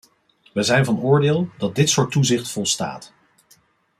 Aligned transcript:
Wij 0.53 0.63
zijn 0.63 0.85
van 0.85 0.99
oordeel 0.99 1.49
dat 1.57 1.75
dit 1.75 1.89
soort 1.89 2.11
toezicht 2.11 2.49
volstaat. 2.49 3.13